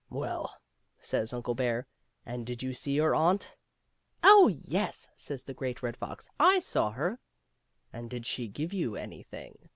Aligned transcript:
"Well," 0.09 0.59
says 0.99 1.31
Uncle 1.31 1.53
Bear," 1.53 1.85
and 2.25 2.43
did 2.43 2.63
you 2.63 2.73
see 2.73 2.93
your 2.93 3.13
aunt?"" 3.13 3.55
Oh, 4.23 4.47
yes," 4.47 5.07
says 5.15 5.43
the 5.43 5.53
Great 5.53 5.83
Red 5.83 5.95
Fox," 5.95 6.27
I 6.39 6.57
saw 6.57 6.89
her."" 6.89 7.19
And 7.93 8.09
did 8.09 8.25
she 8.25 8.47
give 8.47 8.73
you 8.73 8.95
anything?" 8.95 9.69